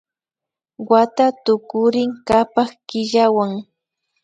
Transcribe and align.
Wata 0.89 1.25
tukurin 1.45 2.09
kapak 2.27 2.69
killawan 2.87 3.51